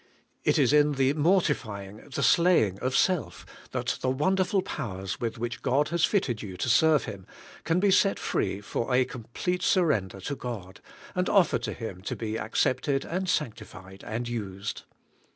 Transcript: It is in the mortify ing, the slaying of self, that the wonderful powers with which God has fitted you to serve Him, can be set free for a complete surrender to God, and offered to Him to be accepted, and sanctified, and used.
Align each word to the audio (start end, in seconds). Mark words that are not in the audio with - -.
It 0.43 0.57
is 0.57 0.73
in 0.73 0.93
the 0.93 1.13
mortify 1.13 1.85
ing, 1.85 1.97
the 2.15 2.23
slaying 2.23 2.79
of 2.79 2.95
self, 2.97 3.45
that 3.69 3.99
the 4.01 4.09
wonderful 4.09 4.63
powers 4.63 5.21
with 5.21 5.37
which 5.37 5.61
God 5.61 5.89
has 5.89 6.05
fitted 6.05 6.41
you 6.41 6.57
to 6.57 6.69
serve 6.69 7.03
Him, 7.03 7.27
can 7.65 7.79
be 7.79 7.91
set 7.91 8.17
free 8.17 8.61
for 8.61 8.91
a 8.91 9.05
complete 9.05 9.61
surrender 9.61 10.19
to 10.21 10.35
God, 10.35 10.81
and 11.13 11.29
offered 11.29 11.61
to 11.61 11.73
Him 11.73 12.01
to 12.01 12.15
be 12.15 12.35
accepted, 12.39 13.05
and 13.05 13.29
sanctified, 13.29 14.03
and 14.03 14.27
used. 14.27 14.85